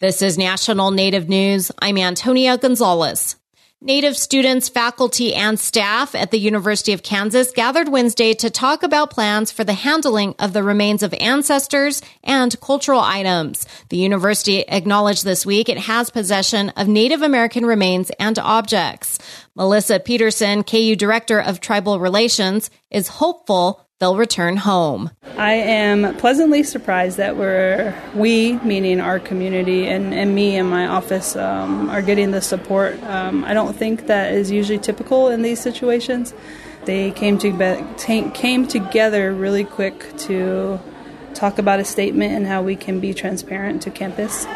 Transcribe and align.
This 0.00 0.22
is 0.22 0.38
National 0.38 0.92
Native 0.92 1.28
News. 1.28 1.72
I'm 1.82 1.98
Antonia 1.98 2.56
Gonzalez. 2.56 3.34
Native 3.80 4.16
students, 4.16 4.68
faculty, 4.68 5.34
and 5.34 5.58
staff 5.58 6.14
at 6.14 6.30
the 6.30 6.38
University 6.38 6.92
of 6.92 7.02
Kansas 7.02 7.50
gathered 7.50 7.88
Wednesday 7.88 8.32
to 8.34 8.48
talk 8.48 8.84
about 8.84 9.10
plans 9.10 9.50
for 9.50 9.64
the 9.64 9.72
handling 9.72 10.36
of 10.38 10.52
the 10.52 10.62
remains 10.62 11.02
of 11.02 11.12
ancestors 11.14 12.00
and 12.22 12.60
cultural 12.60 13.00
items. 13.00 13.66
The 13.88 13.96
university 13.96 14.60
acknowledged 14.60 15.24
this 15.24 15.44
week 15.44 15.68
it 15.68 15.78
has 15.78 16.10
possession 16.10 16.68
of 16.76 16.86
Native 16.86 17.22
American 17.22 17.66
remains 17.66 18.10
and 18.20 18.38
objects. 18.38 19.18
Melissa 19.56 19.98
Peterson, 19.98 20.62
KU 20.62 20.94
Director 20.94 21.40
of 21.40 21.58
Tribal 21.58 21.98
Relations, 21.98 22.70
is 22.88 23.08
hopeful 23.08 23.87
they'll 23.98 24.16
return 24.16 24.56
home. 24.56 25.10
I 25.36 25.54
am 25.54 26.16
pleasantly 26.16 26.62
surprised 26.62 27.16
that 27.16 27.36
we're, 27.36 27.94
we, 28.14 28.58
meaning 28.58 29.00
our 29.00 29.18
community, 29.18 29.86
and, 29.86 30.14
and 30.14 30.34
me 30.34 30.56
and 30.56 30.68
my 30.68 30.86
office, 30.86 31.36
um, 31.36 31.90
are 31.90 32.02
getting 32.02 32.30
the 32.30 32.40
support. 32.40 33.02
Um, 33.04 33.44
I 33.44 33.54
don't 33.54 33.74
think 33.74 34.06
that 34.06 34.32
is 34.32 34.50
usually 34.50 34.78
typical 34.78 35.28
in 35.28 35.42
these 35.42 35.60
situations. 35.60 36.34
They 36.84 37.10
came, 37.10 37.38
to, 37.38 38.30
came 38.34 38.66
together 38.66 39.32
really 39.32 39.64
quick 39.64 40.16
to 40.18 40.80
talk 41.34 41.58
about 41.58 41.80
a 41.80 41.84
statement 41.84 42.32
and 42.34 42.46
how 42.46 42.62
we 42.62 42.76
can 42.76 43.00
be 43.00 43.12
transparent 43.14 43.82
to 43.82 43.90
campus. 43.90 44.46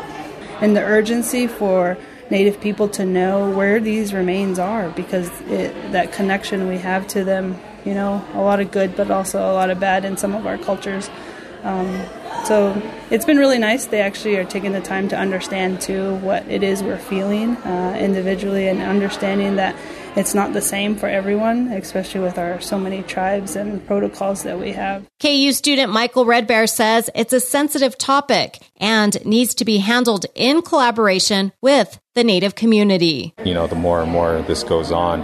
And 0.60 0.77
the 0.77 0.82
urgency 0.82 1.46
for 1.46 1.98
Native 2.30 2.60
people 2.60 2.88
to 2.90 3.04
know 3.04 3.51
where 3.51 3.79
these 3.79 4.15
remains 4.15 4.59
are 4.59 4.88
because 4.90 5.29
it, 5.43 5.93
that 5.93 6.12
connection 6.12 6.66
we 6.66 6.79
have 6.79 7.06
to 7.09 7.24
them 7.24 7.60
you 7.84 7.95
know, 7.95 8.24
a 8.34 8.41
lot 8.41 8.60
of 8.60 8.70
good, 8.70 8.96
but 8.96 9.10
also 9.10 9.38
a 9.38 9.52
lot 9.52 9.70
of 9.70 9.80
bad 9.80 10.04
in 10.04 10.16
some 10.16 10.34
of 10.34 10.46
our 10.46 10.59
cultures. 10.59 11.10
Um, 11.62 12.04
so 12.45 12.80
it's 13.10 13.24
been 13.24 13.36
really 13.36 13.59
nice. 13.59 13.86
They 13.86 14.00
actually 14.00 14.36
are 14.36 14.45
taking 14.45 14.73
the 14.73 14.80
time 14.80 15.09
to 15.09 15.16
understand 15.16 15.80
too 15.80 16.16
what 16.16 16.46
it 16.48 16.62
is 16.62 16.82
we're 16.82 16.98
feeling 16.98 17.56
uh, 17.59 17.96
individually 17.98 18.68
and 18.68 18.80
understanding 18.82 19.57
that 19.57 19.76
it's 20.16 20.34
not 20.34 20.52
the 20.52 20.60
same 20.60 20.96
for 20.96 21.09
everyone, 21.09 21.68
especially 21.68 22.20
with 22.20 22.37
our 22.37 22.60
so 22.60 22.79
many 22.79 23.02
tribes 23.02 23.57
and 23.57 23.85
protocols 23.87 24.42
that 24.42 24.59
we 24.59 24.73
have. 24.73 25.07
KU 25.20 25.52
student 25.52 25.92
Michael 25.92 26.26
Redbear 26.26 26.68
says 26.68 27.09
it's 27.14 27.32
a 27.32 27.40
sensitive 27.40 27.96
topic 27.96 28.59
and 28.76 29.24
needs 29.24 29.54
to 29.54 29.64
be 29.64 29.79
handled 29.79 30.26
in 30.35 30.62
collaboration 30.62 31.52
with 31.62 31.98
the 32.14 32.24
Native 32.24 32.54
community. 32.54 33.32
You 33.45 33.54
know, 33.54 33.66
the 33.66 33.74
more 33.74 34.02
and 34.02 34.10
more 34.10 34.42
this 34.42 34.64
goes 34.64 34.90
on, 34.90 35.23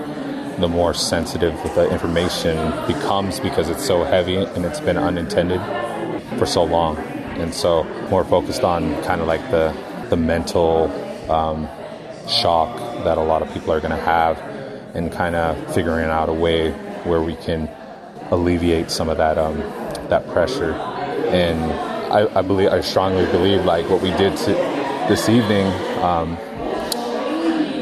the 0.61 0.69
more 0.69 0.95
sensitive 0.95 1.55
the 1.75 1.91
information 1.91 2.57
becomes 2.87 3.41
because 3.41 3.69
it's 3.69 3.85
so 3.85 4.05
heavy 4.05 4.37
and 4.37 4.65
it's 4.65 4.81
been 4.81 4.99
unintended 4.99 5.61
for 6.39 6.47
so 6.47 6.65
long. 6.65 6.97
And 7.39 7.55
so, 7.55 7.85
more 8.11 8.25
focused 8.25 8.65
on 8.65 9.01
kind 9.05 9.21
of 9.21 9.29
like 9.29 9.51
the, 9.51 9.75
the 10.11 10.17
mental 10.17 10.91
um, 11.31 11.69
shock 12.29 12.77
that 13.05 13.17
a 13.19 13.23
lot 13.23 13.43
of 13.43 13.53
people 13.53 13.73
are 13.73 13.81
going 13.81 13.97
to 13.97 14.05
have 14.05 14.39
and 14.95 15.13
kind 15.13 15.37
of 15.37 15.75
figuring 15.75 16.07
out 16.07 16.29
a 16.29 16.33
way 16.33 16.73
where 17.05 17.23
we 17.23 17.37
can 17.37 17.71
alleviate 18.31 18.91
some 18.91 19.09
of 19.09 19.19
that 19.19 19.39
um, 19.39 19.59
that 20.09 20.27
pressure. 20.29 20.73
And 20.73 21.73
I, 22.13 22.39
I, 22.39 22.43
believe, 22.43 22.71
I 22.71 22.81
strongly 22.81 23.27
believe, 23.27 23.65
like 23.65 23.89
what 23.89 24.01
we 24.01 24.11
did 24.13 24.37
to, 24.39 24.53
this 25.09 25.29
evening, 25.29 25.67
um, 26.03 26.37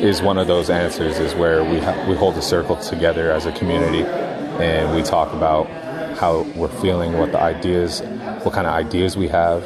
is 0.06 0.22
one 0.22 0.38
of 0.38 0.46
those 0.46 0.70
answers 0.70 1.18
is 1.18 1.34
where 1.34 1.64
we 1.64 1.80
ha- 1.80 2.06
we 2.08 2.14
hold 2.14 2.36
a 2.36 2.42
circle 2.42 2.76
together 2.76 3.32
as 3.32 3.44
a 3.44 3.52
community 3.52 4.04
and 4.62 4.94
we 4.94 5.02
talk 5.02 5.32
about 5.32 5.66
how 6.16 6.42
we're 6.54 6.68
feeling, 6.80 7.18
what 7.18 7.32
the 7.32 7.40
ideas, 7.40 8.00
what 8.42 8.54
kind 8.54 8.66
of 8.66 8.72
ideas 8.72 9.16
we 9.16 9.28
have, 9.28 9.62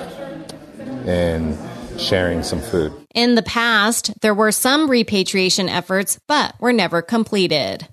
and 1.06 1.56
sharing 2.00 2.42
some 2.42 2.60
food. 2.60 2.92
In 3.14 3.34
the 3.34 3.42
past, 3.42 4.12
there 4.22 4.34
were 4.34 4.50
some 4.50 4.90
repatriation 4.90 5.68
efforts, 5.68 6.18
but 6.26 6.54
were 6.58 6.72
never 6.72 7.02
completed. 7.02 7.86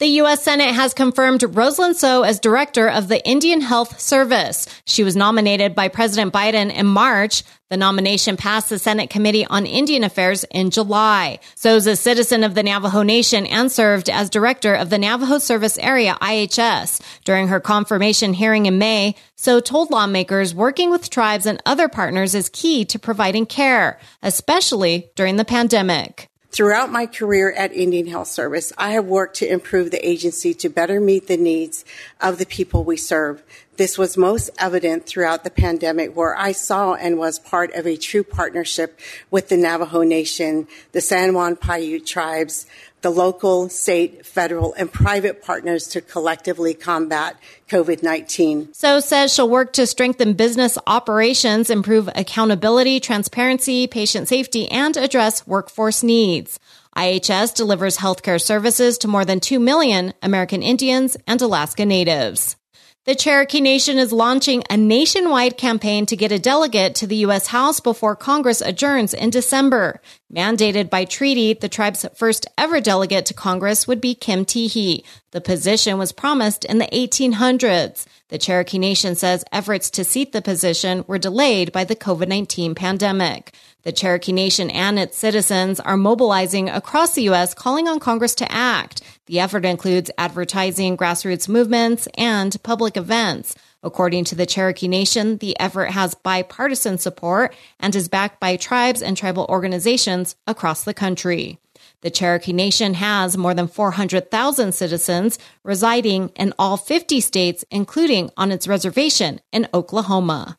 The 0.00 0.06
U.S. 0.22 0.42
Senate 0.42 0.74
has 0.74 0.94
confirmed 0.94 1.42
Roselyn 1.42 1.94
Tso 1.94 2.22
as 2.22 2.40
director 2.40 2.88
of 2.88 3.08
the 3.08 3.22
Indian 3.28 3.60
Health 3.60 4.00
Service. 4.00 4.66
She 4.86 5.04
was 5.04 5.14
nominated 5.14 5.74
by 5.74 5.88
President 5.88 6.32
Biden 6.32 6.72
in 6.72 6.86
March. 6.86 7.42
The 7.68 7.76
nomination 7.76 8.38
passed 8.38 8.70
the 8.70 8.78
Senate 8.78 9.10
Committee 9.10 9.44
on 9.44 9.66
Indian 9.66 10.02
Affairs 10.02 10.44
in 10.44 10.70
July. 10.70 11.38
Tso 11.54 11.76
is 11.76 11.86
a 11.86 11.96
citizen 11.96 12.44
of 12.44 12.54
the 12.54 12.62
Navajo 12.62 13.02
Nation 13.02 13.44
and 13.44 13.70
served 13.70 14.08
as 14.08 14.30
director 14.30 14.72
of 14.72 14.88
the 14.88 14.96
Navajo 14.96 15.36
Service 15.36 15.76
Area, 15.76 16.16
IHS. 16.22 17.02
During 17.24 17.48
her 17.48 17.60
confirmation 17.60 18.32
hearing 18.32 18.64
in 18.64 18.78
May, 18.78 19.16
Tso 19.36 19.60
told 19.60 19.90
lawmakers 19.90 20.54
working 20.54 20.90
with 20.90 21.10
tribes 21.10 21.44
and 21.44 21.62
other 21.66 21.90
partners 21.90 22.34
is 22.34 22.48
key 22.48 22.86
to 22.86 22.98
providing 22.98 23.44
care, 23.44 23.98
especially 24.22 25.10
during 25.14 25.36
the 25.36 25.44
pandemic. 25.44 26.29
Throughout 26.52 26.90
my 26.90 27.06
career 27.06 27.52
at 27.52 27.72
Indian 27.72 28.08
Health 28.08 28.26
Service, 28.26 28.72
I 28.76 28.90
have 28.90 29.04
worked 29.04 29.36
to 29.36 29.50
improve 29.50 29.92
the 29.92 30.06
agency 30.06 30.52
to 30.54 30.68
better 30.68 31.00
meet 31.00 31.28
the 31.28 31.36
needs 31.36 31.84
of 32.20 32.38
the 32.38 32.46
people 32.46 32.82
we 32.82 32.96
serve. 32.96 33.42
This 33.80 33.96
was 33.96 34.18
most 34.18 34.50
evident 34.58 35.06
throughout 35.06 35.42
the 35.42 35.48
pandemic 35.48 36.14
where 36.14 36.36
I 36.36 36.52
saw 36.52 36.92
and 36.92 37.16
was 37.16 37.38
part 37.38 37.72
of 37.72 37.86
a 37.86 37.96
true 37.96 38.22
partnership 38.22 39.00
with 39.30 39.48
the 39.48 39.56
Navajo 39.56 40.02
Nation, 40.02 40.68
the 40.92 41.00
San 41.00 41.32
Juan 41.32 41.56
Paiute 41.56 42.04
tribes, 42.04 42.66
the 43.00 43.08
local, 43.08 43.70
state, 43.70 44.26
federal, 44.26 44.74
and 44.74 44.92
private 44.92 45.42
partners 45.42 45.86
to 45.86 46.02
collectively 46.02 46.74
combat 46.74 47.38
COVID 47.70 48.02
19. 48.02 48.72
Tso 48.74 49.00
says 49.00 49.32
she'll 49.32 49.48
work 49.48 49.72
to 49.72 49.86
strengthen 49.86 50.34
business 50.34 50.76
operations, 50.86 51.70
improve 51.70 52.06
accountability, 52.14 53.00
transparency, 53.00 53.86
patient 53.86 54.28
safety, 54.28 54.70
and 54.70 54.94
address 54.98 55.46
workforce 55.46 56.02
needs. 56.02 56.60
IHS 56.98 57.54
delivers 57.54 57.96
healthcare 57.96 58.42
services 58.42 58.98
to 58.98 59.08
more 59.08 59.24
than 59.24 59.40
2 59.40 59.58
million 59.58 60.12
American 60.22 60.62
Indians 60.62 61.16
and 61.26 61.40
Alaska 61.40 61.86
Natives. 61.86 62.56
The 63.06 63.14
Cherokee 63.14 63.62
Nation 63.62 63.96
is 63.96 64.12
launching 64.12 64.62
a 64.68 64.76
nationwide 64.76 65.56
campaign 65.56 66.04
to 66.04 66.16
get 66.16 66.32
a 66.32 66.38
delegate 66.38 66.94
to 66.96 67.06
the 67.06 67.16
U.S. 67.16 67.46
House 67.46 67.80
before 67.80 68.14
Congress 68.14 68.60
adjourns 68.60 69.14
in 69.14 69.30
December. 69.30 70.02
Mandated 70.30 70.90
by 70.90 71.06
treaty, 71.06 71.54
the 71.54 71.70
tribe's 71.70 72.04
first 72.14 72.46
ever 72.58 72.78
delegate 72.78 73.24
to 73.24 73.34
Congress 73.34 73.88
would 73.88 74.02
be 74.02 74.14
Kim 74.14 74.44
Teehee. 74.44 75.02
The 75.30 75.40
position 75.40 75.96
was 75.96 76.12
promised 76.12 76.66
in 76.66 76.76
the 76.76 76.88
1800s. 76.88 78.04
The 78.28 78.36
Cherokee 78.36 78.78
Nation 78.78 79.14
says 79.14 79.46
efforts 79.50 79.88
to 79.92 80.04
seat 80.04 80.32
the 80.32 80.42
position 80.42 81.02
were 81.06 81.16
delayed 81.16 81.72
by 81.72 81.84
the 81.84 81.96
COVID-19 81.96 82.76
pandemic. 82.76 83.54
The 83.82 83.92
Cherokee 83.92 84.32
Nation 84.32 84.68
and 84.68 84.98
its 84.98 85.16
citizens 85.16 85.80
are 85.80 85.96
mobilizing 85.96 86.68
across 86.68 87.14
the 87.14 87.22
U.S., 87.22 87.54
calling 87.54 87.88
on 87.88 87.98
Congress 87.98 88.34
to 88.36 88.52
act. 88.52 89.00
The 89.30 89.38
effort 89.38 89.64
includes 89.64 90.10
advertising 90.18 90.96
grassroots 90.96 91.48
movements 91.48 92.08
and 92.18 92.60
public 92.64 92.96
events. 92.96 93.54
According 93.80 94.24
to 94.24 94.34
the 94.34 94.44
Cherokee 94.44 94.88
Nation, 94.88 95.36
the 95.36 95.56
effort 95.60 95.92
has 95.92 96.16
bipartisan 96.16 96.98
support 96.98 97.54
and 97.78 97.94
is 97.94 98.08
backed 98.08 98.40
by 98.40 98.56
tribes 98.56 99.02
and 99.02 99.16
tribal 99.16 99.46
organizations 99.48 100.34
across 100.48 100.82
the 100.82 100.92
country. 100.92 101.60
The 102.00 102.10
Cherokee 102.10 102.52
Nation 102.52 102.94
has 102.94 103.36
more 103.36 103.54
than 103.54 103.68
400,000 103.68 104.74
citizens 104.74 105.38
residing 105.62 106.30
in 106.30 106.52
all 106.58 106.76
50 106.76 107.20
states, 107.20 107.64
including 107.70 108.30
on 108.36 108.50
its 108.50 108.66
reservation 108.66 109.40
in 109.52 109.68
Oklahoma. 109.72 110.58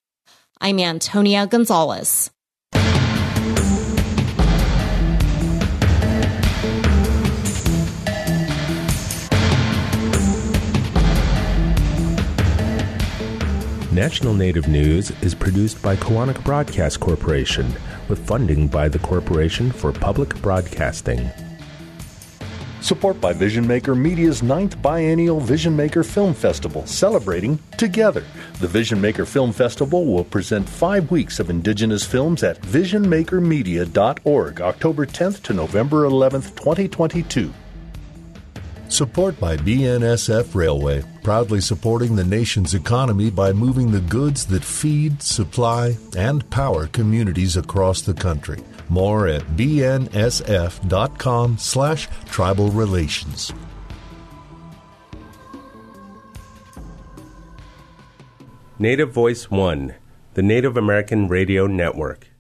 I'm 0.62 0.80
Antonia 0.80 1.46
Gonzalez. 1.46 2.32
National 14.02 14.34
Native 14.34 14.68
News 14.68 15.12
is 15.22 15.36
produced 15.36 15.80
by 15.84 15.96
Koahnic 15.96 16.44
Broadcast 16.44 17.00
Corporation 17.00 17.72
with 18.10 18.26
funding 18.26 18.68
by 18.68 18.90
the 18.90 18.98
Corporation 18.98 19.72
for 19.72 19.92
Public 19.92 20.34
Broadcasting. 20.42 21.30
Support 22.82 23.22
by 23.22 23.34
Vision 23.34 23.68
Maker 23.68 23.94
Media's 23.94 24.42
ninth 24.42 24.82
biennial 24.82 25.40
Vision 25.40 25.76
Maker 25.76 26.04
Film 26.04 26.34
Festival, 26.34 26.84
celebrating 26.88 27.60
together. 27.78 28.24
The 28.60 28.68
Vision 28.68 29.00
Maker 29.00 29.24
Film 29.24 29.52
Festival 29.52 30.08
will 30.08 30.24
present 30.24 30.68
five 30.68 31.12
weeks 31.12 31.40
of 31.40 31.52
Indigenous 31.52 32.04
films 32.04 32.42
at 32.42 32.60
visionmakermedia.org, 32.62 34.62
October 34.62 35.06
10th 35.06 35.44
to 35.44 35.54
November 35.54 36.10
11th, 36.10 36.56
2022. 36.56 37.54
Support 38.90 39.40
by 39.40 39.58
BNSF 39.58 40.56
Railway, 40.56 41.04
proudly 41.24 41.62
supporting 41.62 42.16
the 42.16 42.24
nation's 42.24 42.74
economy 42.74 43.30
by 43.30 43.54
moving 43.54 43.92
the 43.92 44.02
goods 44.02 44.46
that 44.48 44.64
feed, 44.64 45.22
supply, 45.22 45.98
and 46.18 46.48
power 46.50 46.88
communities 46.88 47.58
across 47.58 48.02
the 48.02 48.14
country. 48.14 48.60
More 48.90 49.28
at 49.28 49.44
bnsf.com 49.56 51.58
slash 51.58 52.08
tribal 52.26 52.72
relations. 52.72 53.54
Native 58.80 59.12
Voice 59.12 59.52
One, 59.52 59.94
the 60.34 60.42
Native 60.42 60.76
American 60.76 61.28
Radio 61.28 61.68
Network. 61.68 62.31